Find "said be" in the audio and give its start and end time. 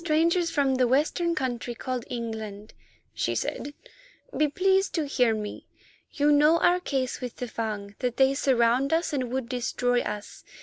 3.35-4.47